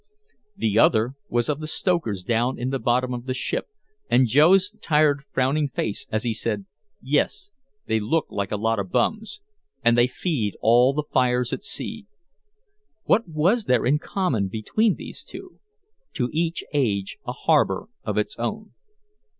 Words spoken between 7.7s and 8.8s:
they look like a lot